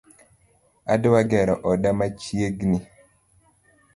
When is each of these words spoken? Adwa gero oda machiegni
Adwa 0.93 1.21
gero 1.29 1.55
oda 1.69 1.89
machiegni 1.97 2.79